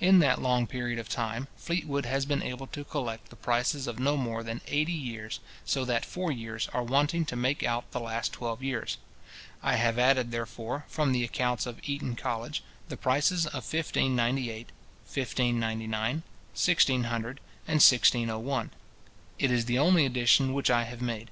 [0.00, 4.00] In that long period of time, Fleetwood has been able to collect the prices of
[4.00, 8.00] no more than eighty years; so that four years are wanting to make out the
[8.00, 8.98] last twelve years.
[9.62, 14.70] I have added, therefore, from the accounts of Eton college, the prices of 1598,
[15.06, 17.28] 1599, 1600,
[17.68, 18.70] and 1601.
[19.38, 21.30] It is the only addition which I have made.